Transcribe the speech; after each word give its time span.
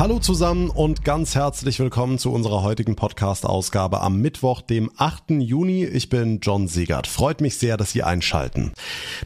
Hallo 0.00 0.18
zusammen 0.18 0.70
und 0.70 1.04
ganz 1.04 1.34
herzlich 1.34 1.78
willkommen 1.78 2.16
zu 2.16 2.32
unserer 2.32 2.62
heutigen 2.62 2.96
Podcast-Ausgabe 2.96 4.00
am 4.00 4.18
Mittwoch, 4.22 4.62
dem 4.62 4.90
8. 4.96 5.32
Juni. 5.40 5.84
Ich 5.84 6.08
bin 6.08 6.40
John 6.40 6.68
Siegert. 6.68 7.06
Freut 7.06 7.42
mich 7.42 7.58
sehr, 7.58 7.76
dass 7.76 7.90
Sie 7.90 8.02
einschalten. 8.02 8.72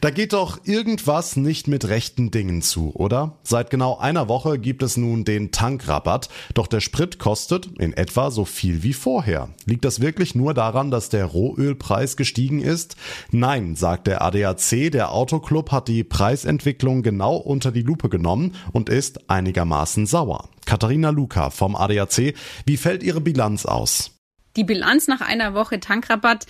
Da 0.00 0.10
geht 0.10 0.32
doch 0.32 0.59
irgendwas 0.64 1.37
nicht 1.37 1.68
mit 1.68 1.87
rechten 1.87 2.32
Dingen 2.32 2.60
zu, 2.60 2.91
oder? 2.92 3.38
Seit 3.45 3.70
genau 3.70 3.98
einer 3.98 4.27
Woche 4.27 4.59
gibt 4.59 4.82
es 4.82 4.96
nun 4.96 5.23
den 5.24 5.52
Tankrabatt, 5.52 6.29
doch 6.55 6.66
der 6.66 6.80
Sprit 6.80 7.20
kostet 7.20 7.68
in 7.79 7.93
etwa 7.93 8.32
so 8.32 8.45
viel 8.45 8.82
wie 8.82 8.95
vorher. 8.95 9.50
Liegt 9.66 9.84
das 9.84 10.00
wirklich 10.00 10.34
nur 10.34 10.54
daran, 10.54 10.91
dass 10.91 11.09
der 11.09 11.27
Rohölpreis 11.27 12.16
gestiegen 12.16 12.61
ist? 12.61 12.97
Nein, 13.30 13.77
sagt 13.77 14.09
der 14.09 14.22
ADAC, 14.22 14.91
der 14.91 15.12
Autoclub 15.12 15.70
hat 15.70 15.86
die 15.86 16.02
Preisentwicklung 16.02 17.05
genau 17.05 17.36
unter 17.36 17.70
die 17.70 17.83
Lupe 17.83 18.09
genommen 18.09 18.56
und 18.72 18.88
ist 18.88 19.30
einigermaßen 19.30 20.06
sauer. 20.06 20.48
Katharina 20.66 21.10
Luca 21.10 21.50
vom 21.50 21.77
ADAC. 21.77 22.34
Wie 22.66 22.77
fällt 22.77 23.02
Ihre 23.02 23.20
Bilanz 23.20 23.66
aus? 23.66 24.14
Die 24.56 24.64
Bilanz 24.64 25.09
nach 25.09 25.20
einer 25.20 25.55
Woche 25.55 25.80
Tankrabatt 25.80 26.46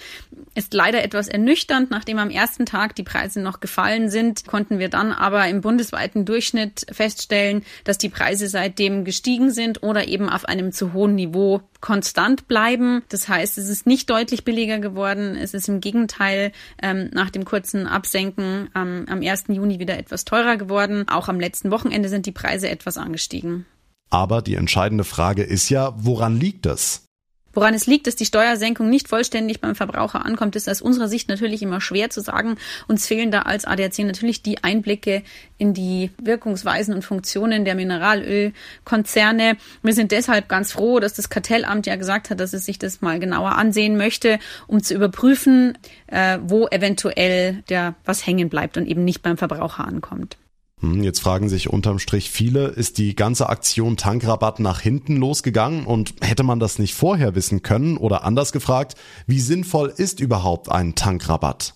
ist 0.54 0.74
leider 0.74 1.02
etwas 1.02 1.28
ernüchternd. 1.28 1.90
Nachdem 1.90 2.18
am 2.18 2.28
ersten 2.28 2.66
Tag 2.66 2.94
die 2.96 3.02
Preise 3.02 3.40
noch 3.40 3.60
gefallen 3.60 4.10
sind, 4.10 4.46
konnten 4.46 4.78
wir 4.78 4.90
dann 4.90 5.10
aber 5.10 5.48
im 5.48 5.62
bundesweiten 5.62 6.26
Durchschnitt 6.26 6.84
feststellen, 6.92 7.64
dass 7.84 7.96
die 7.96 8.10
Preise 8.10 8.48
seitdem 8.48 9.04
gestiegen 9.04 9.50
sind 9.50 9.82
oder 9.82 10.06
eben 10.06 10.28
auf 10.28 10.44
einem 10.44 10.70
zu 10.70 10.92
hohen 10.92 11.14
Niveau 11.14 11.62
konstant 11.80 12.46
bleiben. 12.46 13.02
Das 13.08 13.28
heißt, 13.28 13.56
es 13.56 13.70
ist 13.70 13.86
nicht 13.86 14.10
deutlich 14.10 14.44
billiger 14.44 14.80
geworden. 14.80 15.34
Es 15.34 15.54
ist 15.54 15.68
im 15.68 15.80
Gegenteil 15.80 16.52
ähm, 16.82 17.08
nach 17.14 17.30
dem 17.30 17.46
kurzen 17.46 17.86
Absenken 17.86 18.68
ähm, 18.76 19.06
am 19.08 19.22
1. 19.22 19.44
Juni 19.48 19.78
wieder 19.78 19.98
etwas 19.98 20.26
teurer 20.26 20.58
geworden. 20.58 21.08
Auch 21.08 21.28
am 21.28 21.40
letzten 21.40 21.70
Wochenende 21.70 22.10
sind 22.10 22.26
die 22.26 22.32
Preise 22.32 22.68
etwas 22.68 22.98
angestiegen. 22.98 23.64
Aber 24.14 24.42
die 24.42 24.54
entscheidende 24.54 25.02
Frage 25.02 25.42
ist 25.42 25.70
ja, 25.70 25.92
woran 25.96 26.38
liegt 26.38 26.66
es? 26.66 27.02
Woran 27.52 27.74
es 27.74 27.88
liegt, 27.88 28.06
dass 28.06 28.14
die 28.14 28.26
Steuersenkung 28.26 28.88
nicht 28.88 29.08
vollständig 29.08 29.60
beim 29.60 29.74
Verbraucher 29.74 30.24
ankommt, 30.24 30.54
ist 30.54 30.68
aus 30.68 30.80
unserer 30.80 31.08
Sicht 31.08 31.28
natürlich 31.28 31.62
immer 31.62 31.80
schwer 31.80 32.10
zu 32.10 32.20
sagen. 32.20 32.54
Uns 32.86 33.08
fehlen 33.08 33.32
da 33.32 33.42
als 33.42 33.64
ADAC 33.64 33.98
natürlich 34.04 34.40
die 34.40 34.62
Einblicke 34.62 35.24
in 35.58 35.74
die 35.74 36.12
Wirkungsweisen 36.22 36.94
und 36.94 37.04
Funktionen 37.04 37.64
der 37.64 37.74
Mineralölkonzerne. 37.74 39.56
Wir 39.82 39.94
sind 39.94 40.12
deshalb 40.12 40.48
ganz 40.48 40.70
froh, 40.70 41.00
dass 41.00 41.14
das 41.14 41.28
Kartellamt 41.28 41.88
ja 41.88 41.96
gesagt 41.96 42.30
hat, 42.30 42.38
dass 42.38 42.52
es 42.52 42.64
sich 42.64 42.78
das 42.78 43.00
mal 43.00 43.18
genauer 43.18 43.56
ansehen 43.56 43.96
möchte, 43.96 44.38
um 44.68 44.80
zu 44.80 44.94
überprüfen, 44.94 45.76
äh, 46.06 46.38
wo 46.40 46.68
eventuell 46.68 47.64
der 47.68 47.96
was 48.04 48.24
hängen 48.24 48.48
bleibt 48.48 48.76
und 48.76 48.86
eben 48.86 49.04
nicht 49.04 49.22
beim 49.22 49.38
Verbraucher 49.38 49.84
ankommt. 49.84 50.36
Hm, 50.84 51.02
jetzt 51.02 51.20
fragen 51.20 51.48
sich 51.48 51.70
unterm 51.70 51.98
Strich 51.98 52.30
viele, 52.30 52.66
ist 52.66 52.98
die 52.98 53.16
ganze 53.16 53.48
Aktion 53.48 53.96
Tankrabatt 53.96 54.60
nach 54.60 54.80
hinten 54.80 55.16
losgegangen 55.16 55.86
und 55.86 56.14
hätte 56.20 56.42
man 56.42 56.60
das 56.60 56.78
nicht 56.78 56.94
vorher 56.94 57.34
wissen 57.34 57.62
können 57.62 57.96
oder 57.96 58.24
anders 58.24 58.52
gefragt, 58.52 58.94
wie 59.26 59.40
sinnvoll 59.40 59.92
ist 59.96 60.20
überhaupt 60.20 60.70
ein 60.70 60.94
Tankrabatt? 60.94 61.74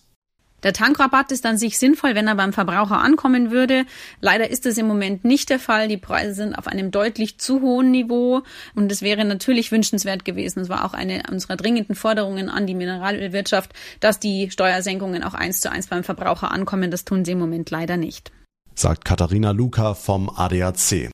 Der 0.65 0.73
Tankrabatt 0.73 1.31
ist 1.31 1.47
an 1.47 1.57
sich 1.57 1.79
sinnvoll, 1.79 2.17
wenn 2.17 2.27
er 2.27 2.35
beim 2.35 2.53
Verbraucher 2.53 2.99
ankommen 2.99 3.53
würde. 3.53 3.87
Leider 4.21 4.51
ist 4.51 4.67
es 4.67 4.77
im 4.77 4.89
Moment 4.89 5.25
nicht 5.25 5.51
der 5.51 5.61
Fall. 5.61 5.87
Die 5.87 5.97
Preise 5.97 6.35
sind 6.35 6.55
auf 6.55 6.67
einem 6.67 6.91
deutlich 6.91 7.39
zu 7.39 7.63
hohen 7.63 7.93
Niveau 7.93 8.43
und 8.75 8.91
es 8.91 9.01
wäre 9.01 9.25
natürlich 9.25 9.71
wünschenswert 9.71 10.25
gewesen. 10.25 10.59
Es 10.59 10.69
war 10.69 10.85
auch 10.85 10.95
eine 10.95 11.23
unserer 11.31 11.57
dringenden 11.57 11.95
Forderungen 11.95 12.49
an 12.49 12.67
die 12.67 12.75
Mineralölwirtschaft, 12.75 13.73
dass 14.01 14.19
die 14.19 14.51
Steuersenkungen 14.51 15.23
auch 15.23 15.35
eins 15.35 15.61
zu 15.61 15.71
eins 15.71 15.87
beim 15.87 16.03
Verbraucher 16.03 16.51
ankommen. 16.51 16.91
Das 16.91 17.05
tun 17.05 17.25
sie 17.25 17.33
im 17.33 17.39
Moment 17.39 17.71
leider 17.71 17.97
nicht 17.97 18.33
sagt 18.79 19.05
Katharina 19.05 19.51
Luca 19.51 19.95
vom 19.95 20.31
ADAC. 20.31 21.11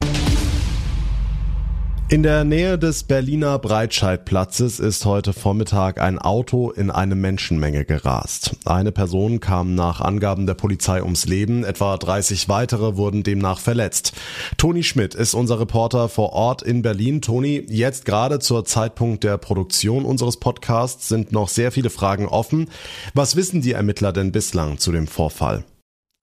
In 2.11 2.23
der 2.23 2.45
Nähe 2.45 2.79
des 2.79 3.05
Berliner 3.05 3.59
Breitscheidplatzes 3.59 4.79
ist 4.79 5.07
heute 5.07 5.33
Vormittag 5.33 5.99
ein 5.99 6.19
Auto 6.19 6.71
in 6.71 6.91
eine 6.91 7.15
Menschenmenge 7.15 7.87
gerast. 7.87 8.57
Eine 8.67 8.93
Person 8.93 9.41
kam 9.41 9.75
nach 9.75 10.03
Angaben 10.03 10.47
der 10.47 10.53
Polizei 10.53 11.03
ums 11.03 11.25
Leben, 11.25 11.65
etwa 11.65 11.97
30 11.97 12.51
weitere 12.51 12.99
wurden 12.99 13.23
demnach 13.23 13.59
verletzt. 13.59 14.13
Toni 14.59 14.83
Schmidt 14.83 15.15
ist 15.15 15.33
unser 15.33 15.59
Reporter 15.59 16.11
vor 16.11 16.35
Ort 16.35 16.61
in 16.61 16.83
Berlin. 16.83 17.23
Toni, 17.23 17.65
jetzt 17.71 18.05
gerade 18.05 18.39
zur 18.39 18.67
Zeitpunkt 18.67 19.25
der 19.25 19.39
Produktion 19.39 20.05
unseres 20.05 20.37
Podcasts 20.37 21.09
sind 21.09 21.33
noch 21.33 21.49
sehr 21.49 21.73
viele 21.73 21.89
Fragen 21.89 22.29
offen. 22.29 22.69
Was 23.15 23.35
wissen 23.35 23.63
die 23.63 23.73
Ermittler 23.73 24.13
denn 24.13 24.31
bislang 24.31 24.77
zu 24.77 24.93
dem 24.93 25.07
Vorfall? 25.07 25.65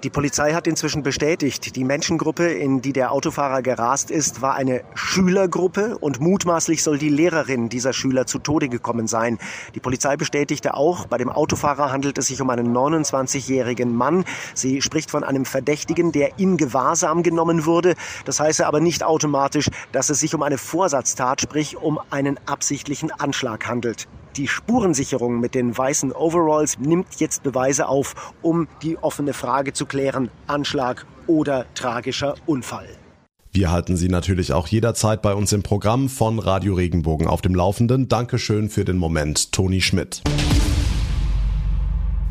Die 0.03 0.09
Polizei 0.09 0.53
hat 0.53 0.65
inzwischen 0.65 1.03
bestätigt, 1.03 1.75
die 1.75 1.83
Menschengruppe, 1.83 2.47
in 2.47 2.81
die 2.81 2.91
der 2.91 3.11
Autofahrer 3.11 3.61
gerast 3.61 4.09
ist, 4.09 4.41
war 4.41 4.55
eine 4.55 4.81
Schülergruppe 4.95 5.95
und 5.99 6.19
mutmaßlich 6.19 6.81
soll 6.81 6.97
die 6.97 7.09
Lehrerin 7.09 7.69
dieser 7.69 7.93
Schüler 7.93 8.25
zu 8.25 8.39
Tode 8.39 8.67
gekommen 8.67 9.05
sein. 9.05 9.37
Die 9.75 9.79
Polizei 9.79 10.17
bestätigte 10.17 10.73
auch, 10.73 11.05
bei 11.05 11.19
dem 11.19 11.29
Autofahrer 11.29 11.91
handelt 11.91 12.17
es 12.17 12.25
sich 12.27 12.41
um 12.41 12.49
einen 12.49 12.75
29-jährigen 12.75 13.95
Mann. 13.95 14.25
Sie 14.55 14.81
spricht 14.81 15.11
von 15.11 15.23
einem 15.23 15.45
Verdächtigen, 15.45 16.11
der 16.11 16.39
in 16.39 16.57
Gewahrsam 16.57 17.21
genommen 17.21 17.67
wurde. 17.67 17.93
Das 18.25 18.39
heiße 18.39 18.65
aber 18.65 18.79
nicht 18.79 19.03
automatisch, 19.03 19.69
dass 19.91 20.09
es 20.09 20.19
sich 20.19 20.33
um 20.33 20.41
eine 20.41 20.57
Vorsatztat, 20.57 21.41
sprich 21.41 21.77
um 21.77 21.99
einen 22.09 22.39
absichtlichen 22.47 23.11
Anschlag 23.11 23.67
handelt. 23.67 24.07
Die 24.37 24.47
Spurensicherung 24.47 25.39
mit 25.39 25.55
den 25.55 25.77
weißen 25.77 26.13
Overalls 26.13 26.79
nimmt 26.79 27.19
jetzt 27.19 27.43
Beweise 27.43 27.87
auf, 27.87 28.33
um 28.41 28.67
die 28.81 28.97
offene 28.97 29.33
Frage 29.33 29.73
zu 29.73 29.85
klären, 29.85 30.29
Anschlag 30.47 31.05
oder 31.27 31.65
tragischer 31.75 32.35
Unfall. 32.45 32.87
Wir 33.51 33.69
halten 33.69 33.97
Sie 33.97 34.07
natürlich 34.07 34.53
auch 34.53 34.67
jederzeit 34.67 35.21
bei 35.21 35.33
uns 35.33 35.51
im 35.51 35.61
Programm 35.61 36.07
von 36.07 36.39
Radio 36.39 36.73
Regenbogen 36.75 37.27
auf 37.27 37.41
dem 37.41 37.53
Laufenden. 37.53 38.07
Dankeschön 38.07 38.69
für 38.69 38.85
den 38.85 38.97
Moment, 38.97 39.51
Toni 39.51 39.81
Schmidt. 39.81 40.21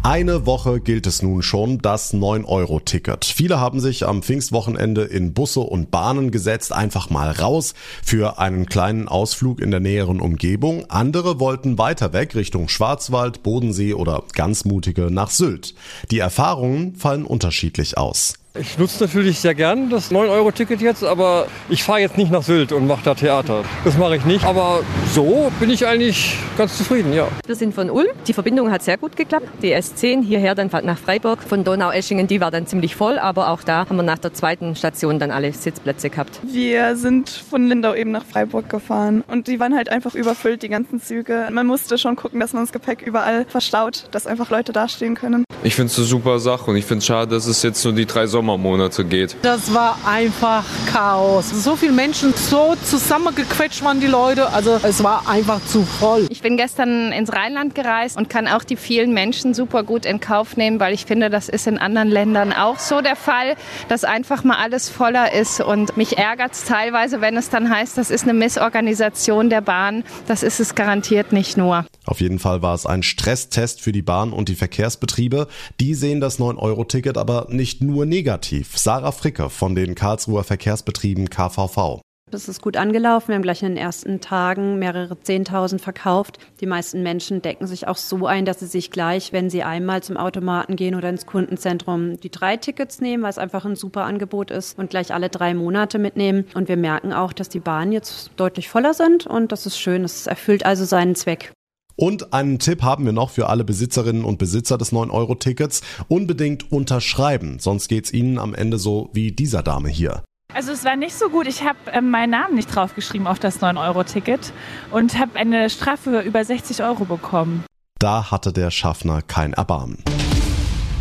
Eine 0.02 0.46
Woche 0.46 0.80
gilt 0.80 1.06
es 1.06 1.20
nun 1.20 1.42
schon, 1.42 1.76
das 1.76 2.14
9-Euro-Ticket. 2.14 3.26
Viele 3.26 3.60
haben 3.60 3.80
sich 3.80 4.06
am 4.06 4.22
Pfingstwochenende 4.22 5.02
in 5.02 5.34
Busse 5.34 5.60
und 5.60 5.90
Bahnen 5.90 6.30
gesetzt, 6.30 6.72
einfach 6.72 7.10
mal 7.10 7.30
raus 7.30 7.74
für 8.02 8.38
einen 8.38 8.64
kleinen 8.64 9.08
Ausflug 9.08 9.60
in 9.60 9.70
der 9.70 9.80
näheren 9.80 10.20
Umgebung. 10.20 10.86
Andere 10.88 11.38
wollten 11.38 11.76
weiter 11.76 12.14
weg 12.14 12.34
Richtung 12.34 12.70
Schwarzwald, 12.70 13.42
Bodensee 13.42 13.92
oder 13.92 14.22
ganz 14.32 14.64
mutige 14.64 15.10
nach 15.10 15.28
Sylt. 15.28 15.74
Die 16.10 16.18
Erfahrungen 16.18 16.96
fallen 16.96 17.26
unterschiedlich 17.26 17.98
aus. 17.98 18.34
Ich 18.58 18.78
nutze 18.78 19.04
natürlich 19.04 19.38
sehr 19.38 19.54
gern 19.54 19.90
das 19.90 20.10
9-Euro-Ticket 20.10 20.80
jetzt, 20.80 21.04
aber 21.04 21.46
ich 21.68 21.84
fahre 21.84 22.00
jetzt 22.00 22.18
nicht 22.18 22.32
nach 22.32 22.42
Sylt 22.42 22.72
und 22.72 22.84
mache 22.88 23.02
da 23.04 23.14
Theater. 23.14 23.62
Das 23.84 23.96
mache 23.96 24.16
ich 24.16 24.24
nicht. 24.24 24.44
Aber 24.44 24.80
so 25.12 25.52
bin 25.60 25.70
ich 25.70 25.86
eigentlich 25.86 26.34
ganz 26.58 26.76
zufrieden, 26.76 27.12
ja. 27.12 27.28
Wir 27.46 27.54
sind 27.54 27.72
von 27.76 27.88
Ulm. 27.90 28.08
Die 28.26 28.32
Verbindung 28.32 28.72
hat 28.72 28.82
sehr 28.82 28.98
gut 28.98 29.14
geklappt. 29.14 29.46
Die 29.62 29.72
S10 29.72 30.24
hierher 30.24 30.56
dann 30.56 30.68
nach 30.82 30.98
Freiburg. 30.98 31.44
Von 31.44 31.62
Donau-Eschingen, 31.62 32.26
die 32.26 32.40
war 32.40 32.50
dann 32.50 32.66
ziemlich 32.66 32.96
voll, 32.96 33.20
aber 33.20 33.50
auch 33.50 33.62
da 33.62 33.86
haben 33.88 33.94
wir 33.94 34.02
nach 34.02 34.18
der 34.18 34.34
zweiten 34.34 34.74
Station 34.74 35.20
dann 35.20 35.30
alle 35.30 35.52
Sitzplätze 35.52 36.10
gehabt. 36.10 36.40
Wir 36.42 36.96
sind 36.96 37.30
von 37.30 37.68
Lindau 37.68 37.94
eben 37.94 38.10
nach 38.10 38.24
Freiburg 38.24 38.68
gefahren 38.68 39.22
und 39.28 39.46
die 39.46 39.60
waren 39.60 39.76
halt 39.76 39.90
einfach 39.90 40.16
überfüllt, 40.16 40.64
die 40.64 40.68
ganzen 40.68 41.00
Züge. 41.00 41.46
Man 41.52 41.68
musste 41.68 41.98
schon 41.98 42.16
gucken, 42.16 42.40
dass 42.40 42.52
man 42.52 42.64
das 42.64 42.72
Gepäck 42.72 43.02
überall 43.02 43.44
verstaut, 43.44 44.08
dass 44.10 44.26
einfach 44.26 44.50
Leute 44.50 44.72
dastehen 44.72 45.14
können. 45.14 45.44
Ich 45.62 45.74
finde 45.74 45.92
es 45.92 45.98
eine 45.98 46.06
super 46.06 46.38
Sache 46.38 46.70
und 46.70 46.76
ich 46.76 46.86
finde 46.86 47.00
es 47.00 47.06
schade, 47.06 47.34
dass 47.34 47.46
es 47.46 47.62
jetzt 47.62 47.84
nur 47.84 47.92
die 47.92 48.06
drei 48.06 48.26
Sommermonate 48.40 49.04
geht. 49.04 49.36
Das 49.42 49.74
war 49.74 49.98
einfach 50.06 50.64
Chaos. 50.90 51.50
So 51.50 51.76
viele 51.76 51.92
Menschen, 51.92 52.32
so 52.32 52.74
zusammengequetscht 52.82 53.84
waren 53.84 54.00
die 54.00 54.06
Leute. 54.06 54.48
Also 54.48 54.80
es 54.82 55.04
war 55.04 55.28
einfach 55.28 55.62
zu 55.66 55.82
voll. 55.82 56.26
Ich 56.30 56.40
bin 56.40 56.56
gestern 56.56 57.12
ins 57.12 57.34
Rheinland 57.34 57.74
gereist 57.74 58.16
und 58.16 58.30
kann 58.30 58.48
auch 58.48 58.64
die 58.64 58.76
vielen 58.76 59.12
Menschen 59.12 59.52
super 59.52 59.82
gut 59.82 60.06
in 60.06 60.20
Kauf 60.20 60.56
nehmen, 60.56 60.80
weil 60.80 60.94
ich 60.94 61.04
finde, 61.04 61.28
das 61.28 61.50
ist 61.50 61.66
in 61.66 61.76
anderen 61.76 62.08
Ländern 62.08 62.54
auch 62.54 62.78
so 62.78 63.02
der 63.02 63.14
Fall, 63.14 63.56
dass 63.88 64.04
einfach 64.04 64.42
mal 64.42 64.56
alles 64.56 64.88
voller 64.88 65.34
ist. 65.34 65.60
Und 65.60 65.98
mich 65.98 66.16
ärgert 66.16 66.52
es 66.52 66.64
teilweise, 66.64 67.20
wenn 67.20 67.36
es 67.36 67.50
dann 67.50 67.68
heißt, 67.68 67.98
das 67.98 68.10
ist 68.10 68.22
eine 68.22 68.32
Missorganisation 68.32 69.50
der 69.50 69.60
Bahn. 69.60 70.02
Das 70.28 70.42
ist 70.42 70.60
es 70.60 70.74
garantiert 70.74 71.32
nicht 71.34 71.58
nur. 71.58 71.84
Auf 72.06 72.22
jeden 72.22 72.38
Fall 72.38 72.62
war 72.62 72.74
es 72.74 72.86
ein 72.86 73.02
Stresstest 73.02 73.82
für 73.82 73.92
die 73.92 74.00
Bahn 74.00 74.32
und 74.32 74.48
die 74.48 74.54
Verkehrsbetriebe. 74.54 75.46
Die 75.78 75.92
sehen 75.92 76.22
das 76.22 76.40
9-Euro-Ticket 76.40 77.18
aber 77.18 77.48
nicht 77.50 77.82
nur 77.82 78.06
negativ. 78.06 78.29
Sarah 78.74 79.12
Fricke 79.12 79.50
von 79.50 79.74
den 79.74 79.94
Karlsruher 79.94 80.44
Verkehrsbetrieben 80.44 81.30
KVV. 81.30 82.00
Es 82.32 82.48
ist 82.48 82.62
gut 82.62 82.76
angelaufen. 82.76 83.28
Wir 83.28 83.34
haben 83.34 83.42
gleich 83.42 83.62
in 83.62 83.70
den 83.70 83.76
ersten 83.76 84.20
Tagen 84.20 84.78
mehrere 84.78 85.18
Zehntausend 85.18 85.80
verkauft. 85.80 86.38
Die 86.60 86.66
meisten 86.66 87.02
Menschen 87.02 87.42
decken 87.42 87.66
sich 87.66 87.88
auch 87.88 87.96
so 87.96 88.26
ein, 88.26 88.44
dass 88.44 88.60
sie 88.60 88.66
sich 88.66 88.90
gleich, 88.90 89.32
wenn 89.32 89.50
sie 89.50 89.62
einmal 89.62 90.02
zum 90.02 90.16
Automaten 90.16 90.76
gehen 90.76 90.94
oder 90.94 91.08
ins 91.08 91.26
Kundenzentrum, 91.26 92.20
die 92.20 92.30
drei 92.30 92.56
Tickets 92.56 93.00
nehmen, 93.00 93.22
weil 93.22 93.30
es 93.30 93.38
einfach 93.38 93.64
ein 93.64 93.76
super 93.76 94.04
Angebot 94.04 94.50
ist 94.50 94.78
und 94.78 94.90
gleich 94.90 95.12
alle 95.12 95.28
drei 95.28 95.54
Monate 95.54 95.98
mitnehmen. 95.98 96.46
Und 96.54 96.68
wir 96.68 96.76
merken 96.76 97.12
auch, 97.12 97.32
dass 97.32 97.48
die 97.48 97.60
Bahnen 97.60 97.92
jetzt 97.92 98.30
deutlich 98.36 98.68
voller 98.68 98.94
sind 98.94 99.26
und 99.26 99.50
das 99.50 99.66
ist 99.66 99.78
schön. 99.78 100.04
Es 100.04 100.26
erfüllt 100.26 100.64
also 100.64 100.84
seinen 100.84 101.16
Zweck. 101.16 101.52
Und 102.00 102.32
einen 102.32 102.58
Tipp 102.58 102.82
haben 102.82 103.04
wir 103.04 103.12
noch 103.12 103.28
für 103.28 103.50
alle 103.50 103.62
Besitzerinnen 103.62 104.24
und 104.24 104.38
Besitzer 104.38 104.78
des 104.78 104.90
9-Euro-Tickets. 104.90 105.82
Unbedingt 106.08 106.72
unterschreiben, 106.72 107.58
sonst 107.58 107.88
geht's 107.88 108.10
Ihnen 108.10 108.38
am 108.38 108.54
Ende 108.54 108.78
so 108.78 109.10
wie 109.12 109.32
dieser 109.32 109.62
Dame 109.62 109.90
hier. 109.90 110.22
Also 110.54 110.72
es 110.72 110.82
war 110.86 110.96
nicht 110.96 111.14
so 111.14 111.28
gut. 111.28 111.46
Ich 111.46 111.62
habe 111.62 111.78
äh, 111.92 112.00
meinen 112.00 112.30
Namen 112.30 112.54
nicht 112.54 112.74
draufgeschrieben 112.74 113.26
auf 113.26 113.38
das 113.38 113.60
9-Euro-Ticket 113.60 114.54
und 114.90 115.18
habe 115.18 115.38
eine 115.38 115.68
Strafe 115.68 116.20
über 116.20 116.42
60 116.42 116.82
Euro 116.82 117.04
bekommen. 117.04 117.64
Da 117.98 118.30
hatte 118.30 118.54
der 118.54 118.70
Schaffner 118.70 119.20
kein 119.20 119.52
Erbarmen. 119.52 120.02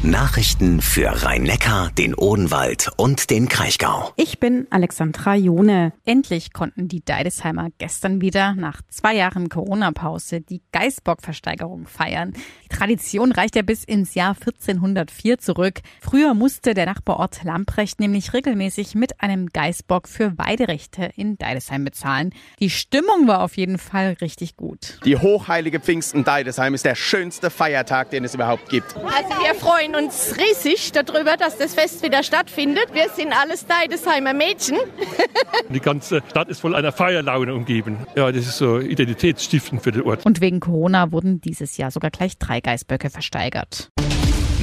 Nachrichten 0.02 0.80
für 0.80 1.10
Rhein-Neckar, 1.24 1.92
den 1.92 2.16
Odenwald 2.16 2.90
und 2.96 3.30
den 3.30 3.50
Kraichgau. 3.50 4.14
Ich 4.16 4.40
bin 4.40 4.66
Alexandra 4.70 5.36
Jone. 5.36 5.92
Endlich 6.06 6.54
konnten 6.54 6.88
die 6.88 7.04
Deidesheimer 7.04 7.68
gestern 7.80 8.22
wieder 8.22 8.54
nach 8.54 8.82
zwei 8.88 9.16
Jahren 9.16 9.50
Corona-Pause 9.50 10.40
die 10.40 10.62
Geißbock-Versteigerung 10.72 11.86
feiern. 11.86 12.32
Die 12.64 12.70
Tradition 12.70 13.34
reicht 13.34 13.58
ja 13.58 13.62
bis 13.62 13.84
ins 13.84 14.14
Jahr 14.14 14.38
1404 14.40 15.38
zurück. 15.38 15.82
Früher 16.00 16.34
musste 16.34 16.74
der 16.74 16.86
Nachbarort 16.86 17.44
Lamprecht 17.44 18.00
nämlich 18.00 18.32
regelmäßig 18.32 18.96
mit 18.96 19.20
einem 19.20 19.48
Geißbock 19.48 20.08
für 20.08 20.38
Weiderechte 20.38 21.12
in 21.18 21.38
Deidesheim 21.38 21.84
bezahlen. 21.84 22.34
Die 22.62 22.70
Stimmung 22.70 23.28
war 23.28 23.44
auf 23.44 23.58
jeden 23.58 23.78
Fall 23.78 24.16
richtig 24.22 24.56
gut. 24.56 25.00
Die 25.04 25.18
hochheilige 25.18 25.82
Pfingsten 25.82 26.24
Deidesheim 26.24 26.74
ist 26.74 26.86
der 26.86 26.96
schönste 26.96 27.50
Feiertag, 27.50 28.12
den 28.12 28.24
es 28.24 28.34
überhaupt 28.34 28.70
gibt. 28.70 28.96
Also 28.96 29.44
wir 29.44 29.56
freuen 29.56 29.89
uns 29.96 30.36
riesig 30.38 30.92
darüber, 30.92 31.38
dass 31.38 31.58
das 31.58 31.74
Fest 31.74 32.04
wieder 32.04 32.24
stattfindet. 32.24 32.88
Wir 32.94 33.10
sind 33.10 33.34
alles 33.34 33.66
Deidesheimer 33.66 34.34
Mädchen. 34.34 34.78
Die 35.70 35.80
ganze 35.80 36.22
Stadt 36.30 36.50
ist 36.50 36.62
voll 36.62 36.76
einer 36.76 36.92
Feierlaune 36.92 37.54
umgeben. 37.54 38.08
Ja, 38.16 38.32
das 38.32 38.48
ist 38.48 38.58
so 38.58 38.80
identitätsstiftend 38.80 39.84
für 39.84 39.92
den 39.92 40.04
Ort. 40.04 40.26
Und 40.26 40.42
wegen 40.42 40.60
Corona 40.60 41.12
wurden 41.12 41.42
dieses 41.42 41.78
Jahr 41.78 41.92
sogar 41.92 42.12
gleich 42.12 42.38
drei 42.38 42.60
Geißböcke 42.60 43.10
versteigert. 43.10 43.90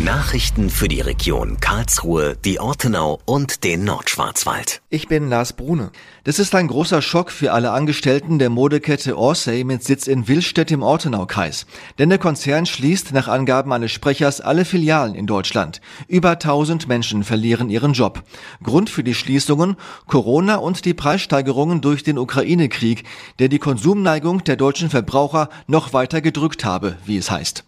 Nachrichten 0.04 0.69
für 0.69 0.88
die 0.88 1.00
Region 1.00 1.58
Karlsruhe, 1.58 2.37
die 2.44 2.60
Ortenau 2.60 3.19
und 3.25 3.64
den 3.64 3.84
Nordschwarzwald. 3.84 4.82
Ich 4.90 5.08
bin 5.08 5.31
Lars 5.31 5.54
Brune. 5.54 5.90
Das 6.25 6.38
ist 6.38 6.54
ein 6.54 6.69
großer 6.69 7.00
Schock 7.00 7.31
für 7.31 7.54
alle 7.54 7.70
Angestellten 7.70 8.38
der 8.38 8.50
Modekette 8.50 9.16
Orsay 9.16 9.64
mit 9.64 9.82
Sitz 9.82 10.06
in 10.06 10.28
Willstedt 10.28 10.70
im 10.70 10.82
Ortenaukreis. 10.82 11.64
Denn 11.98 12.10
der 12.10 12.19
Konzern 12.19 12.66
schließt 12.66 13.14
nach 13.14 13.26
Angaben 13.26 13.72
eines 13.72 13.90
Sprechers 13.90 14.43
alle 14.43 14.66
Filialen 14.66 15.14
in 15.14 15.26
Deutschland. 15.26 15.81
Über 16.08 16.32
1000 16.32 16.88
Menschen 16.88 17.25
verlieren 17.25 17.70
ihren 17.70 17.94
Job. 17.94 18.22
Grund 18.62 18.90
für 18.90 19.02
die 19.02 19.14
Schließungen 19.14 19.76
Corona 20.06 20.56
und 20.56 20.84
die 20.84 20.94
Preissteigerungen 20.94 21.81
durch 21.81 22.02
den 22.02 22.19
Ukraine-Krieg, 22.19 23.04
der 23.38 23.49
die 23.49 23.58
Konsumneigung 23.58 24.44
der 24.44 24.56
deutschen 24.56 24.90
Verbraucher 24.90 25.49
noch 25.66 25.94
weiter 25.94 26.20
gedrückt 26.20 26.66
habe, 26.66 26.99
wie 27.06 27.16
es 27.16 27.31
heißt. 27.31 27.64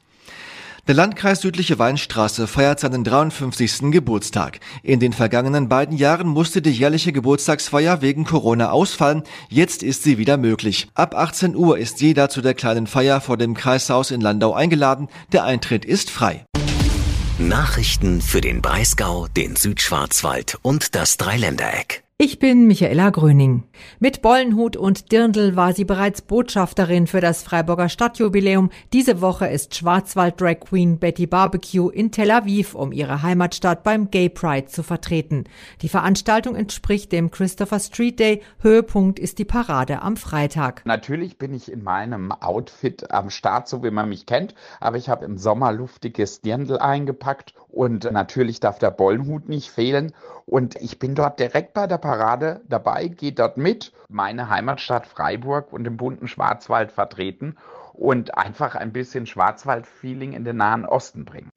Der 0.88 0.94
Landkreis 0.94 1.42
Südliche 1.42 1.78
Weinstraße 1.78 2.46
feiert 2.46 2.80
seinen 2.80 3.04
53. 3.04 3.90
Geburtstag. 3.90 4.58
In 4.82 5.00
den 5.00 5.12
vergangenen 5.12 5.68
beiden 5.68 5.94
Jahren 5.94 6.26
musste 6.26 6.62
die 6.62 6.70
jährliche 6.70 7.12
Geburtstagsfeier 7.12 8.00
wegen 8.00 8.24
Corona 8.24 8.70
ausfallen. 8.70 9.22
Jetzt 9.50 9.82
ist 9.82 10.02
sie 10.02 10.16
wieder 10.16 10.38
möglich. 10.38 10.88
Ab 10.94 11.14
18 11.14 11.54
Uhr 11.54 11.76
ist 11.76 12.00
jeder 12.00 12.30
zu 12.30 12.40
der 12.40 12.54
kleinen 12.54 12.86
Feier 12.86 13.20
vor 13.20 13.36
dem 13.36 13.52
Kreishaus 13.52 14.10
in 14.10 14.22
Landau 14.22 14.54
eingeladen. 14.54 15.08
Der 15.30 15.44
Eintritt 15.44 15.84
ist 15.84 16.08
frei. 16.08 16.46
Nachrichten 17.38 18.22
für 18.22 18.40
den 18.40 18.62
Breisgau, 18.62 19.26
den 19.28 19.56
Südschwarzwald 19.56 20.58
und 20.62 20.94
das 20.94 21.18
Dreiländereck. 21.18 22.02
Ich 22.20 22.40
bin 22.40 22.66
Michaela 22.66 23.10
Gröning. 23.10 23.62
Mit 24.00 24.22
Bollenhut 24.22 24.76
und 24.76 25.12
Dirndl 25.12 25.54
war 25.54 25.72
sie 25.72 25.84
bereits 25.84 26.20
Botschafterin 26.20 27.06
für 27.06 27.20
das 27.20 27.44
Freiburger 27.44 27.88
Stadtjubiläum. 27.88 28.70
Diese 28.92 29.20
Woche 29.20 29.46
ist 29.46 29.76
Schwarzwald 29.76 30.40
Drag 30.40 30.58
Queen 30.58 30.98
Betty 30.98 31.28
Barbecue 31.28 31.88
in 31.90 32.10
Tel 32.10 32.32
Aviv, 32.32 32.74
um 32.74 32.90
ihre 32.90 33.22
Heimatstadt 33.22 33.84
beim 33.84 34.10
Gay 34.10 34.30
Pride 34.30 34.66
zu 34.66 34.82
vertreten. 34.82 35.44
Die 35.80 35.88
Veranstaltung 35.88 36.56
entspricht 36.56 37.12
dem 37.12 37.30
Christopher 37.30 37.78
Street 37.78 38.18
Day. 38.18 38.42
Höhepunkt 38.58 39.20
ist 39.20 39.38
die 39.38 39.44
Parade 39.44 40.02
am 40.02 40.16
Freitag. 40.16 40.82
Natürlich 40.86 41.38
bin 41.38 41.54
ich 41.54 41.70
in 41.70 41.84
meinem 41.84 42.32
Outfit 42.32 43.12
am 43.12 43.30
Start, 43.30 43.68
so 43.68 43.84
wie 43.84 43.92
man 43.92 44.08
mich 44.08 44.26
kennt, 44.26 44.56
aber 44.80 44.96
ich 44.96 45.08
habe 45.08 45.24
im 45.24 45.38
Sommer 45.38 45.70
luftiges 45.70 46.40
Dirndl 46.40 46.78
eingepackt 46.78 47.54
und 47.68 48.10
natürlich 48.10 48.60
darf 48.60 48.78
der 48.78 48.90
Bollenhut 48.90 49.48
nicht 49.48 49.70
fehlen. 49.70 50.12
Und 50.46 50.76
ich 50.76 50.98
bin 50.98 51.14
dort 51.14 51.38
direkt 51.38 51.74
bei 51.74 51.86
der 51.86 51.98
Parade 51.98 52.62
dabei, 52.68 53.08
gehe 53.08 53.32
dort 53.32 53.56
mit, 53.56 53.92
meine 54.08 54.48
Heimatstadt 54.48 55.06
Freiburg 55.06 55.72
und 55.72 55.84
den 55.84 55.96
bunten 55.96 56.28
Schwarzwald 56.28 56.92
vertreten 56.92 57.56
und 57.92 58.36
einfach 58.36 58.74
ein 58.74 58.92
bisschen 58.92 59.26
Schwarzwald-Feeling 59.26 60.32
in 60.32 60.44
den 60.44 60.56
Nahen 60.56 60.86
Osten 60.86 61.24
bringen. 61.24 61.50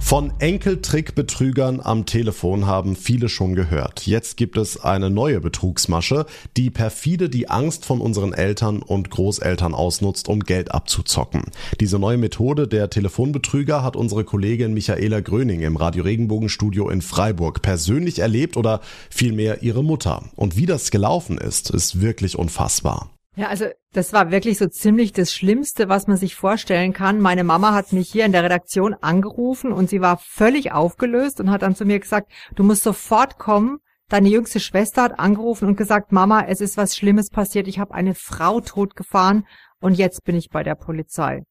Von 0.00 0.32
Enkeltrickbetrügern 0.38 1.80
am 1.80 2.06
Telefon 2.06 2.66
haben 2.66 2.96
viele 2.96 3.28
schon 3.28 3.54
gehört. 3.54 4.06
Jetzt 4.06 4.36
gibt 4.38 4.56
es 4.56 4.82
eine 4.82 5.10
neue 5.10 5.40
Betrugsmasche, 5.40 6.24
die 6.56 6.70
perfide 6.70 7.28
die 7.28 7.50
Angst 7.50 7.84
von 7.84 8.00
unseren 8.00 8.32
Eltern 8.32 8.80
und 8.80 9.10
Großeltern 9.10 9.74
ausnutzt, 9.74 10.28
um 10.28 10.40
Geld 10.40 10.72
abzuzocken. 10.72 11.42
Diese 11.80 11.98
neue 11.98 12.16
Methode 12.16 12.68
der 12.68 12.88
Telefonbetrüger 12.88 13.82
hat 13.82 13.96
unsere 13.96 14.24
Kollegin 14.24 14.72
Michaela 14.72 15.20
Gröning 15.20 15.60
im 15.60 15.76
Radio 15.76 16.04
Regenbogen 16.04 16.48
Studio 16.48 16.88
in 16.88 17.02
Freiburg 17.02 17.60
persönlich 17.60 18.20
erlebt 18.20 18.56
oder 18.56 18.80
vielmehr 19.10 19.62
ihre 19.62 19.84
Mutter. 19.84 20.24
Und 20.36 20.56
wie 20.56 20.66
das 20.66 20.90
gelaufen 20.90 21.36
ist, 21.36 21.68
ist 21.68 22.00
wirklich 22.00 22.38
unfassbar. 22.38 23.10
Ja, 23.38 23.46
also 23.46 23.66
das 23.92 24.12
war 24.12 24.32
wirklich 24.32 24.58
so 24.58 24.66
ziemlich 24.66 25.12
das 25.12 25.32
Schlimmste, 25.32 25.88
was 25.88 26.08
man 26.08 26.16
sich 26.16 26.34
vorstellen 26.34 26.92
kann. 26.92 27.20
Meine 27.20 27.44
Mama 27.44 27.72
hat 27.72 27.92
mich 27.92 28.10
hier 28.10 28.24
in 28.24 28.32
der 28.32 28.42
Redaktion 28.42 28.94
angerufen 28.94 29.70
und 29.70 29.88
sie 29.88 30.00
war 30.00 30.16
völlig 30.16 30.72
aufgelöst 30.72 31.38
und 31.38 31.48
hat 31.48 31.62
dann 31.62 31.76
zu 31.76 31.84
mir 31.84 32.00
gesagt, 32.00 32.32
du 32.56 32.64
musst 32.64 32.82
sofort 32.82 33.38
kommen. 33.38 33.78
Deine 34.08 34.28
jüngste 34.28 34.58
Schwester 34.58 35.02
hat 35.04 35.20
angerufen 35.20 35.68
und 35.68 35.76
gesagt, 35.76 36.10
Mama, 36.10 36.46
es 36.48 36.60
ist 36.60 36.76
was 36.76 36.96
Schlimmes 36.96 37.30
passiert. 37.30 37.68
Ich 37.68 37.78
habe 37.78 37.94
eine 37.94 38.16
Frau 38.16 38.60
totgefahren 38.60 39.46
und 39.78 39.94
jetzt 39.94 40.24
bin 40.24 40.34
ich 40.34 40.48
bei 40.50 40.64
der 40.64 40.74
Polizei. 40.74 41.44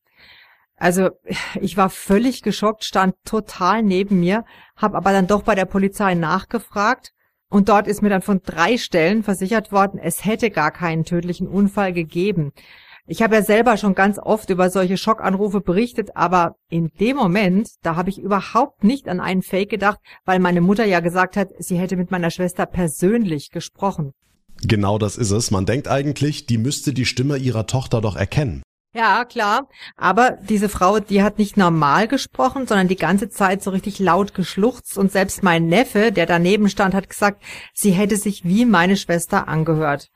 Also 0.75 1.12
ich 1.62 1.78
war 1.78 1.90
völlig 1.90 2.42
geschockt, 2.42 2.83
stand 2.83 3.16
total 3.24 3.81
neben 3.81 4.19
mir, 4.19 4.44
habe 4.75 4.98
aber 4.98 5.13
dann 5.13 5.28
doch 5.28 5.44
bei 5.44 5.56
der 5.56 5.63
Polizei 5.63 6.16
nachgefragt 6.16 7.13
und 7.50 7.70
dort 7.70 7.88
ist 7.88 8.02
mir 8.02 8.10
dann 8.10 8.22
von 8.22 8.42
drei 8.44 8.78
Stellen 8.78 9.24
versichert 9.24 9.72
worden, 9.72 10.00
es 10.02 10.26
hätte 10.26 10.50
gar 10.50 10.72
keinen 10.72 11.06
tödlichen 11.06 11.48
Unfall 11.48 11.94
gegeben. 11.94 12.52
Ich 13.10 13.22
habe 13.22 13.36
ja 13.36 13.42
selber 13.42 13.78
schon 13.78 13.96
ganz 13.96 14.20
oft 14.20 14.50
über 14.50 14.69
solche 14.69 14.98
Schockanrufe 14.98 15.62
berichtet, 15.62 16.10
aber 16.16 16.56
in 16.69 16.92
dem 17.00 17.16
Moment, 17.16 17.69
da 17.81 17.95
habe 17.95 18.10
ich 18.10 18.19
überhaupt 18.19 18.83
nicht 18.83 19.07
an 19.07 19.21
einen 19.21 19.44
Fake 19.44 19.69
gedacht, 19.69 20.00
weil 20.26 20.40
meine 20.40 20.60
Mutter 20.60 20.83
ja 20.83 21.00
gesagt 21.00 21.38
hat, 21.38 21.50
sie 21.57 21.78
hätte 21.78 21.95
mit 21.95 22.12
meiner 22.12 22.31
Schwester 22.31 22.66
persönlich 22.66 23.50
gesprochen. 23.50 24.12
Genau 24.62 24.98
das 24.98 25.18
ist 25.18 25.31
es. 25.31 25.52
Man 25.52 25.66
denkt 25.66 25.88
eigentlich, 25.88 26.48
die 26.48 26.57
müsste 26.57 26.92
die 26.92 27.06
Stimme 27.06 27.38
ihrer 27.38 27.66
Tochter 27.66 28.02
doch 28.02 28.18
erkennen. 28.18 28.62
Ja, 28.94 29.26
klar. 29.26 29.68
Aber 29.96 30.32
diese 30.32 30.70
Frau, 30.70 31.00
die 31.00 31.22
hat 31.22 31.38
nicht 31.38 31.56
normal 31.56 32.08
gesprochen, 32.08 32.66
sondern 32.66 32.88
die 32.88 32.96
ganze 32.96 33.30
Zeit 33.30 33.62
so 33.62 33.70
richtig 33.70 34.00
laut 34.00 34.34
geschluchzt. 34.34 34.98
Und 34.98 35.12
selbst 35.12 35.44
mein 35.44 35.68
Neffe, 35.68 36.12
der 36.12 36.26
daneben 36.26 36.70
stand, 36.70 36.96
hat 36.96 37.10
gesagt, 37.10 37.44
sie 37.74 37.92
hätte 37.92 38.16
sich 38.16 38.44
wie 38.44 38.66
meine 38.66 38.98
Schwester 38.98 39.48
angehört. 39.48 40.10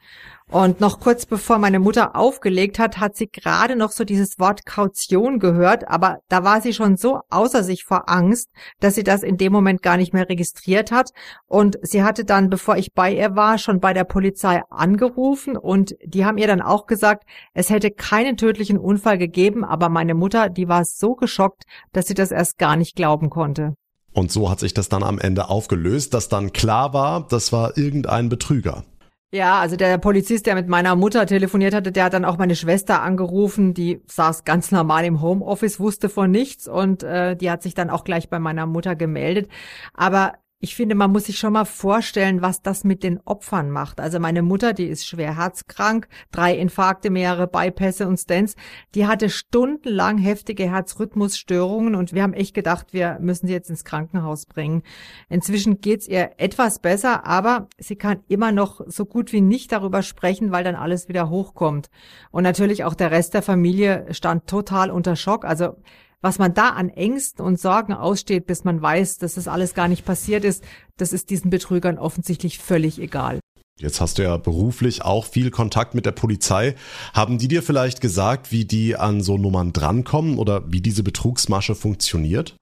Und 0.51 0.81
noch 0.81 1.00
kurz 1.00 1.25
bevor 1.25 1.60
meine 1.60 1.79
Mutter 1.79 2.13
aufgelegt 2.13 2.77
hat, 2.77 2.98
hat 2.98 3.15
sie 3.15 3.27
gerade 3.27 3.77
noch 3.77 3.91
so 3.91 4.03
dieses 4.03 4.38
Wort 4.38 4.65
Kaution 4.65 5.39
gehört, 5.39 5.88
aber 5.88 6.17
da 6.27 6.43
war 6.43 6.60
sie 6.60 6.74
schon 6.74 6.98
so 6.98 7.22
außer 7.29 7.63
sich 7.63 7.86
vor 7.86 8.10
Angst, 8.10 8.50
dass 8.81 8.96
sie 8.96 9.03
das 9.03 9.24
in 9.24 9.38
dem 9.38 9.53
Moment 9.53 9.81
gar 9.81 9.96
nicht 9.96 10.13
mehr 10.13 10.27
registriert 10.27 10.91
hat. 10.91 11.12
Und 11.48 11.77
sie 11.84 12.03
hatte 12.03 12.25
dann, 12.25 12.50
bevor 12.50 12.75
ich 12.75 12.91
bei 12.93 13.13
ihr 13.13 13.34
war, 13.38 13.60
schon 13.60 13.79
bei 13.79 13.93
der 13.93 14.03
Polizei 14.03 14.62
angerufen 14.70 15.55
und 15.55 15.96
die 16.03 16.25
haben 16.25 16.38
ihr 16.38 16.48
dann 16.48 16.62
auch 16.62 16.86
gesagt, 16.86 17.24
es 17.53 17.70
hätte 17.70 17.89
keinen 17.89 18.36
tödlichen 18.36 18.77
Unfall 18.77 19.17
gegeben, 19.17 19.63
aber 19.63 19.88
meine 19.88 20.15
Mutter, 20.15 20.50
die 20.50 20.67
war 20.67 20.84
so 20.84 21.15
geschockt, 21.15 21.63
dass 21.93 22.08
sie 22.08 22.13
das 22.13 22.31
erst 22.31 22.58
gar 22.58 22.75
nicht 22.75 22.98
glauben 22.98 23.29
konnte. 23.29 23.75
Und 24.12 24.34
so 24.34 24.50
hat 24.50 24.60
sich 24.60 24.74
das 24.74 24.89
dann 24.89 25.03
am 25.03 25.17
Ende 25.17 25.48
aufgelöst, 25.48 26.13
dass 26.13 26.27
dann 26.27 26.51
klar 26.51 26.93
war, 26.93 27.25
das 27.29 27.53
war 27.53 27.77
irgendein 27.77 28.27
Betrüger. 28.27 28.84
Ja, 29.33 29.59
also 29.61 29.77
der 29.77 29.97
Polizist, 29.97 30.45
der 30.45 30.55
mit 30.55 30.67
meiner 30.67 30.93
Mutter 30.97 31.25
telefoniert 31.25 31.73
hatte, 31.73 31.93
der 31.93 32.03
hat 32.03 32.13
dann 32.13 32.25
auch 32.25 32.38
meine 32.38 32.55
Schwester 32.55 33.01
angerufen, 33.01 33.73
die 33.73 34.01
saß 34.05 34.43
ganz 34.43 34.71
normal 34.71 35.05
im 35.05 35.21
Homeoffice, 35.21 35.79
wusste 35.79 36.09
von 36.09 36.29
nichts 36.29 36.67
und 36.67 37.03
äh, 37.03 37.38
die 37.38 37.50
hat 37.50 37.63
sich 37.63 37.73
dann 37.73 37.89
auch 37.89 38.03
gleich 38.03 38.29
bei 38.29 38.39
meiner 38.39 38.65
Mutter 38.65 38.93
gemeldet. 38.97 39.50
Aber 39.93 40.33
Ich 40.63 40.75
finde, 40.75 40.94
man 40.94 41.12
muss 41.12 41.25
sich 41.25 41.39
schon 41.39 41.53
mal 41.53 41.65
vorstellen, 41.65 42.44
was 42.44 42.62
das 42.62 42.84
mit 42.84 43.01
den 43.01 43.20
Opfern 43.25 43.72
macht. 43.72 44.00
Also 44.00 44.20
meine 44.20 44.44
Mutter, 44.44 44.74
die 44.74 44.86
ist 44.86 45.08
schwer 45.08 45.36
herzkrank, 45.36 46.08
drei 46.32 46.56
Infarkte, 46.56 47.10
mehrere 47.10 47.48
Bypässe 47.48 48.08
und 48.08 48.18
Stents. 48.18 48.56
Die 48.94 49.08
hatte 49.08 49.32
stundenlang 49.32 50.20
heftige 50.20 50.70
Herzrhythmusstörungen 50.70 51.96
und 51.96 52.13
wir 52.13 52.22
haben 52.22 52.34
echt 52.34 52.53
gedacht, 52.53 52.94
wir 52.94 53.18
müssen 53.20 53.48
sie 53.48 53.53
jetzt 53.53 53.72
ins 53.72 53.84
Krankenhaus 53.84 54.46
bringen. 54.46 54.84
Inzwischen 55.30 55.82
geht's 55.82 56.08
ihr 56.08 56.34
etwas 56.38 56.77
besser, 56.77 57.25
aber 57.25 57.68
sie 57.80 57.96
kann 57.96 58.20
immer 58.27 58.51
noch 58.51 58.82
so 58.86 59.06
gut 59.06 59.34
wie 59.34 59.41
nicht 59.41 59.72
darüber 59.72 60.03
sprechen, 60.03 60.51
weil 60.51 60.63
dann 60.63 60.75
alles 60.75 61.08
wieder 61.08 61.32
hochkommt. 61.32 61.89
Und 62.30 62.44
natürlich 62.44 62.84
auch 62.84 62.94
der 62.94 63.10
Rest 63.10 63.34
der 63.34 63.41
Familie 63.41 64.06
stand 64.12 64.46
total 64.46 64.91
unter 64.91 65.15
Schock. 65.15 65.44
Also 65.44 65.77
was 66.22 66.40
man 66.40 66.54
da 66.54 66.70
an 66.70 66.90
Ängsten 66.90 67.44
und 67.44 67.60
Sorgen 67.60 67.94
aussteht, 67.94 68.46
bis 68.46 68.63
man 68.63 68.82
weiß, 68.82 69.18
dass 69.18 69.36
das 69.36 69.48
alles 69.48 69.74
gar 69.74 69.88
nicht 69.88 70.06
passiert 70.06 70.44
ist, 70.44 70.63
das 70.98 71.13
ist 71.13 71.30
diesen 71.30 71.50
Betrügern 71.50 71.98
offensichtlich 71.98 72.60
völlig 72.60 73.00
egal. 73.00 73.40
Jetzt 73.80 74.00
hast 74.00 74.20
du 74.20 74.24
ja 74.24 74.38
beruflich 74.38 75.01
auch 75.01 75.25
viel 75.25 75.50
Kontakt 75.50 75.96
mit 75.96 76.06
der 76.06 76.12
Polizei. 76.12 76.75
Haben 77.13 77.40
die 77.40 77.48
dir 77.48 77.63
vielleicht 77.63 78.00
gesagt, 78.00 78.51
wie 78.51 78.66
die 78.66 78.96
an 78.96 79.22
so 79.22 79.38
Nummern 79.38 79.74
drankommen 79.74 80.38
oder 80.38 80.72
wie 80.72 80.82
diese 80.82 81.01
Betrugsmasche 81.01 81.74
funktioniert? 81.74 82.56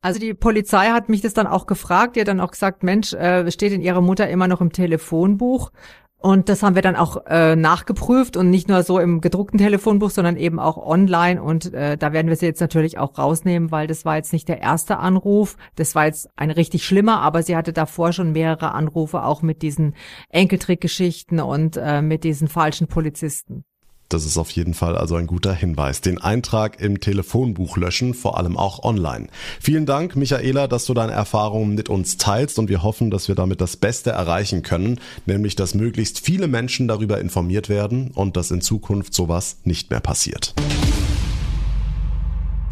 Also 0.00 0.20
die 0.20 0.34
Polizei 0.34 0.90
hat 0.90 1.08
mich 1.08 1.22
das 1.22 1.34
dann 1.34 1.48
auch 1.48 1.66
gefragt. 1.66 2.14
Die 2.14 2.20
hat 2.20 2.28
dann 2.28 2.40
auch 2.40 2.52
gesagt, 2.52 2.84
Mensch, 2.84 3.12
äh, 3.14 3.50
steht 3.50 3.72
in 3.72 3.80
ihrer 3.80 4.00
Mutter 4.00 4.28
immer 4.28 4.46
noch 4.46 4.60
im 4.60 4.70
Telefonbuch. 4.70 5.72
Und 6.20 6.48
das 6.48 6.64
haben 6.64 6.74
wir 6.74 6.82
dann 6.82 6.96
auch 6.96 7.26
äh, 7.26 7.54
nachgeprüft 7.54 8.36
und 8.36 8.50
nicht 8.50 8.68
nur 8.68 8.82
so 8.82 8.98
im 8.98 9.20
gedruckten 9.20 9.58
Telefonbuch, 9.58 10.10
sondern 10.10 10.36
eben 10.36 10.58
auch 10.58 10.76
online. 10.76 11.40
Und 11.40 11.72
äh, 11.72 11.96
da 11.96 12.12
werden 12.12 12.28
wir 12.28 12.34
sie 12.34 12.46
jetzt 12.46 12.60
natürlich 12.60 12.98
auch 12.98 13.16
rausnehmen, 13.18 13.70
weil 13.70 13.86
das 13.86 14.04
war 14.04 14.16
jetzt 14.16 14.32
nicht 14.32 14.48
der 14.48 14.60
erste 14.60 14.98
Anruf. 14.98 15.56
Das 15.76 15.94
war 15.94 16.06
jetzt 16.06 16.28
ein 16.34 16.50
richtig 16.50 16.84
schlimmer, 16.84 17.20
aber 17.20 17.44
sie 17.44 17.54
hatte 17.54 17.72
davor 17.72 18.12
schon 18.12 18.32
mehrere 18.32 18.74
Anrufe 18.74 19.22
auch 19.22 19.42
mit 19.42 19.62
diesen 19.62 19.94
Enkeltrickgeschichten 20.30 21.38
und 21.38 21.76
äh, 21.76 22.02
mit 22.02 22.24
diesen 22.24 22.48
falschen 22.48 22.88
Polizisten. 22.88 23.64
Das 24.08 24.24
ist 24.24 24.38
auf 24.38 24.50
jeden 24.50 24.72
Fall 24.72 24.96
also 24.96 25.16
ein 25.16 25.26
guter 25.26 25.52
Hinweis. 25.52 26.00
Den 26.00 26.18
Eintrag 26.18 26.80
im 26.80 27.00
Telefonbuch 27.00 27.76
löschen, 27.76 28.14
vor 28.14 28.38
allem 28.38 28.56
auch 28.56 28.82
online. 28.82 29.26
Vielen 29.60 29.84
Dank, 29.84 30.16
Michaela, 30.16 30.66
dass 30.66 30.86
du 30.86 30.94
deine 30.94 31.12
Erfahrungen 31.12 31.74
mit 31.74 31.90
uns 31.90 32.16
teilst 32.16 32.58
und 32.58 32.70
wir 32.70 32.82
hoffen, 32.82 33.10
dass 33.10 33.28
wir 33.28 33.34
damit 33.34 33.60
das 33.60 33.76
Beste 33.76 34.10
erreichen 34.10 34.62
können, 34.62 34.98
nämlich 35.26 35.56
dass 35.56 35.74
möglichst 35.74 36.20
viele 36.20 36.48
Menschen 36.48 36.88
darüber 36.88 37.20
informiert 37.20 37.68
werden 37.68 38.10
und 38.14 38.36
dass 38.36 38.50
in 38.50 38.62
Zukunft 38.62 39.12
sowas 39.12 39.58
nicht 39.64 39.90
mehr 39.90 40.00
passiert. 40.00 40.54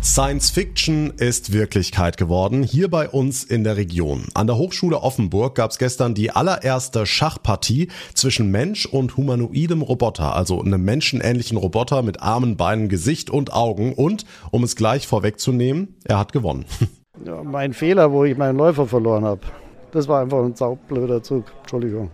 Science 0.06 0.50
Fiction 0.50 1.12
ist 1.18 1.52
Wirklichkeit 1.52 2.16
geworden, 2.16 2.62
hier 2.62 2.88
bei 2.88 3.08
uns 3.08 3.42
in 3.42 3.64
der 3.64 3.76
Region. 3.76 4.28
An 4.34 4.46
der 4.46 4.56
Hochschule 4.56 5.02
Offenburg 5.02 5.56
gab 5.56 5.72
es 5.72 5.78
gestern 5.78 6.14
die 6.14 6.30
allererste 6.30 7.06
Schachpartie 7.06 7.88
zwischen 8.14 8.52
Mensch 8.52 8.86
und 8.86 9.16
humanoidem 9.16 9.82
Roboter, 9.82 10.34
also 10.36 10.62
einem 10.62 10.84
menschenähnlichen 10.84 11.58
Roboter 11.58 12.02
mit 12.02 12.22
Armen, 12.22 12.56
Beinen, 12.56 12.88
Gesicht 12.88 13.30
und 13.30 13.52
Augen. 13.52 13.94
Und, 13.94 14.24
um 14.52 14.62
es 14.62 14.76
gleich 14.76 15.08
vorwegzunehmen, 15.08 15.96
er 16.04 16.18
hat 16.18 16.32
gewonnen. 16.32 16.66
Ja, 17.24 17.42
mein 17.42 17.72
Fehler, 17.72 18.12
wo 18.12 18.24
ich 18.24 18.36
meinen 18.36 18.56
Läufer 18.56 18.86
verloren 18.86 19.24
habe. 19.24 19.40
Das 19.90 20.06
war 20.06 20.22
einfach 20.22 20.44
ein 20.44 20.54
saublöder 20.54 21.22
Zug. 21.22 21.46
Entschuldigung. 21.62 22.10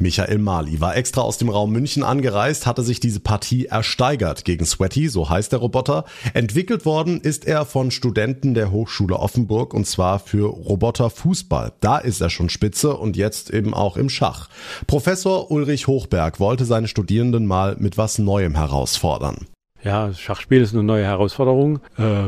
Michael 0.00 0.38
Mali 0.38 0.80
war 0.80 0.96
extra 0.96 1.22
aus 1.22 1.38
dem 1.38 1.48
Raum 1.48 1.72
München 1.72 2.04
angereist, 2.04 2.66
hatte 2.66 2.82
sich 2.82 3.00
diese 3.00 3.20
Partie 3.20 3.66
ersteigert 3.66 4.44
gegen 4.44 4.64
Sweaty, 4.64 5.08
so 5.08 5.28
heißt 5.28 5.52
der 5.52 5.58
Roboter. 5.58 6.04
Entwickelt 6.34 6.84
worden 6.84 7.20
ist 7.20 7.46
er 7.46 7.64
von 7.64 7.90
Studenten 7.90 8.54
der 8.54 8.70
Hochschule 8.70 9.18
Offenburg 9.18 9.74
und 9.74 9.86
zwar 9.86 10.20
für 10.20 10.46
Roboterfußball. 10.46 11.72
Da 11.80 11.98
ist 11.98 12.20
er 12.20 12.30
schon 12.30 12.48
Spitze 12.48 12.96
und 12.96 13.16
jetzt 13.16 13.50
eben 13.50 13.74
auch 13.74 13.96
im 13.96 14.08
Schach. 14.08 14.48
Professor 14.86 15.50
Ulrich 15.50 15.86
Hochberg 15.86 16.38
wollte 16.40 16.64
seine 16.64 16.88
Studierenden 16.88 17.46
mal 17.46 17.76
mit 17.78 17.98
was 17.98 18.18
Neuem 18.18 18.54
herausfordern. 18.54 19.46
Ja, 19.82 20.12
Schachspiel 20.12 20.60
ist 20.60 20.74
eine 20.74 20.82
neue 20.82 21.04
Herausforderung. 21.04 21.80
Äh, 21.96 22.24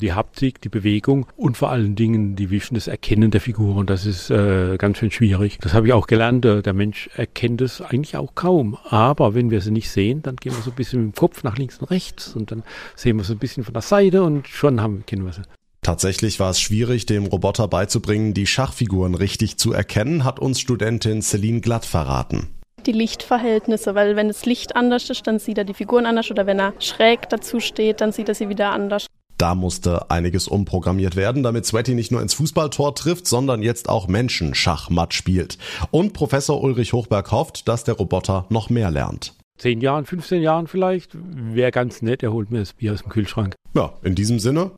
die 0.00 0.12
Haptik, 0.12 0.60
die 0.60 0.68
Bewegung 0.68 1.26
und 1.36 1.56
vor 1.56 1.70
allen 1.70 1.96
Dingen 1.96 2.36
die 2.36 2.50
Wischen, 2.50 2.74
das 2.74 2.88
Erkennen 2.88 3.30
der 3.30 3.40
Figuren, 3.40 3.86
das 3.86 4.04
ist 4.04 4.30
äh, 4.30 4.76
ganz 4.76 4.98
schön 4.98 5.10
schwierig. 5.10 5.58
Das 5.60 5.72
habe 5.72 5.86
ich 5.86 5.92
auch 5.92 6.06
gelernt. 6.06 6.44
Äh, 6.44 6.62
der 6.62 6.74
Mensch 6.74 7.08
erkennt 7.16 7.62
es 7.62 7.80
eigentlich 7.80 8.16
auch 8.16 8.34
kaum. 8.34 8.76
Aber 8.84 9.34
wenn 9.34 9.50
wir 9.50 9.62
sie 9.62 9.70
nicht 9.70 9.90
sehen, 9.90 10.22
dann 10.22 10.36
gehen 10.36 10.54
wir 10.54 10.62
so 10.62 10.70
ein 10.70 10.76
bisschen 10.76 11.06
mit 11.06 11.14
dem 11.14 11.18
Kopf 11.18 11.42
nach 11.42 11.56
links 11.56 11.78
und 11.78 11.90
rechts 11.90 12.34
und 12.36 12.50
dann 12.50 12.62
sehen 12.94 13.16
wir 13.16 13.24
so 13.24 13.32
ein 13.32 13.38
bisschen 13.38 13.64
von 13.64 13.72
der 13.72 13.82
Seite 13.82 14.22
und 14.22 14.48
schon 14.48 14.80
haben, 14.80 15.04
kennen 15.06 15.24
wir 15.24 15.32
sie. 15.32 15.42
Tatsächlich 15.82 16.38
war 16.38 16.50
es 16.50 16.60
schwierig, 16.60 17.06
dem 17.06 17.24
Roboter 17.24 17.66
beizubringen, 17.66 18.34
die 18.34 18.46
Schachfiguren 18.46 19.14
richtig 19.14 19.56
zu 19.56 19.72
erkennen, 19.72 20.24
hat 20.24 20.38
uns 20.38 20.60
Studentin 20.60 21.22
Celine 21.22 21.62
Glatt 21.62 21.86
verraten 21.86 22.48
die 22.86 22.92
Lichtverhältnisse, 22.92 23.94
weil 23.94 24.16
wenn 24.16 24.28
das 24.28 24.46
Licht 24.46 24.76
anders 24.76 25.10
ist, 25.10 25.26
dann 25.26 25.38
sieht 25.38 25.58
er 25.58 25.64
die 25.64 25.74
Figuren 25.74 26.06
anders 26.06 26.30
oder 26.30 26.46
wenn 26.46 26.58
er 26.58 26.74
schräg 26.78 27.28
dazu 27.28 27.60
steht, 27.60 28.00
dann 28.00 28.12
sieht 28.12 28.28
er 28.28 28.34
sie 28.34 28.48
wieder 28.48 28.70
anders. 28.70 29.06
Da 29.38 29.54
musste 29.54 30.10
einiges 30.10 30.48
umprogrammiert 30.48 31.16
werden, 31.16 31.42
damit 31.42 31.64
Sweaty 31.64 31.94
nicht 31.94 32.12
nur 32.12 32.20
ins 32.20 32.34
Fußballtor 32.34 32.94
trifft, 32.94 33.26
sondern 33.26 33.62
jetzt 33.62 33.88
auch 33.88 34.06
Menschen 34.06 34.54
Schachmatt 34.54 35.14
spielt. 35.14 35.56
Und 35.90 36.12
Professor 36.12 36.62
Ulrich 36.62 36.92
Hochberg 36.92 37.32
hofft, 37.32 37.66
dass 37.66 37.84
der 37.84 37.94
Roboter 37.94 38.44
noch 38.50 38.68
mehr 38.68 38.90
lernt. 38.90 39.32
Zehn 39.56 39.80
Jahren, 39.80 40.04
15 40.04 40.42
Jahren 40.42 40.66
vielleicht, 40.66 41.12
wäre 41.14 41.70
ganz 41.70 42.02
nett, 42.02 42.22
er 42.22 42.32
holt 42.32 42.50
mir 42.50 42.58
das 42.58 42.74
Bier 42.74 42.92
aus 42.92 43.02
dem 43.02 43.08
Kühlschrank. 43.10 43.54
Ja, 43.74 43.94
in 44.02 44.14
diesem 44.14 44.38
Sinne. 44.38 44.72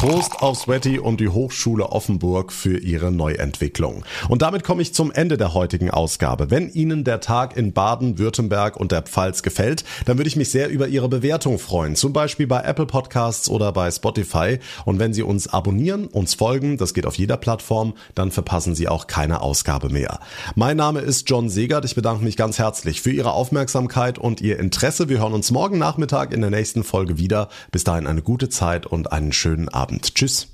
Prost 0.00 0.40
auf 0.40 0.56
Sweaty 0.56 0.98
und 0.98 1.20
die 1.20 1.28
Hochschule 1.28 1.84
Offenburg 1.92 2.54
für 2.54 2.78
ihre 2.78 3.12
Neuentwicklung. 3.12 4.02
Und 4.30 4.40
damit 4.40 4.64
komme 4.64 4.80
ich 4.80 4.94
zum 4.94 5.12
Ende 5.12 5.36
der 5.36 5.52
heutigen 5.52 5.90
Ausgabe. 5.90 6.50
Wenn 6.50 6.70
Ihnen 6.70 7.04
der 7.04 7.20
Tag 7.20 7.54
in 7.54 7.74
Baden, 7.74 8.16
Württemberg 8.18 8.78
und 8.78 8.92
der 8.92 9.02
Pfalz 9.02 9.42
gefällt, 9.42 9.84
dann 10.06 10.16
würde 10.16 10.28
ich 10.28 10.36
mich 10.36 10.48
sehr 10.50 10.70
über 10.70 10.88
Ihre 10.88 11.10
Bewertung 11.10 11.58
freuen. 11.58 11.96
Zum 11.96 12.14
Beispiel 12.14 12.46
bei 12.46 12.62
Apple 12.62 12.86
Podcasts 12.86 13.50
oder 13.50 13.72
bei 13.72 13.90
Spotify. 13.90 14.58
Und 14.86 14.98
wenn 14.98 15.12
Sie 15.12 15.22
uns 15.22 15.48
abonnieren, 15.48 16.06
uns 16.06 16.32
folgen, 16.32 16.78
das 16.78 16.94
geht 16.94 17.04
auf 17.04 17.16
jeder 17.16 17.36
Plattform, 17.36 17.92
dann 18.14 18.30
verpassen 18.30 18.74
Sie 18.74 18.88
auch 18.88 19.06
keine 19.06 19.42
Ausgabe 19.42 19.90
mehr. 19.90 20.20
Mein 20.54 20.78
Name 20.78 21.00
ist 21.00 21.28
John 21.28 21.50
Segert. 21.50 21.84
Ich 21.84 21.94
bedanke 21.94 22.24
mich 22.24 22.38
ganz 22.38 22.58
herzlich 22.58 23.02
für 23.02 23.10
Ihre 23.10 23.32
Aufmerksamkeit 23.32 24.18
und 24.18 24.40
Ihr 24.40 24.60
Interesse. 24.60 25.10
Wir 25.10 25.18
hören 25.18 25.34
uns 25.34 25.50
morgen 25.50 25.76
Nachmittag 25.76 26.32
in 26.32 26.40
der 26.40 26.48
nächsten 26.48 26.84
Folge 26.84 27.18
wieder. 27.18 27.50
Bis 27.70 27.84
dahin 27.84 28.06
eine 28.06 28.22
gute 28.22 28.48
Zeit 28.48 28.86
und 28.86 29.12
einen 29.12 29.34
schönen 29.34 29.68
Abend. 29.68 29.89
Abend. 29.90 30.14
Tschüss. 30.14 30.46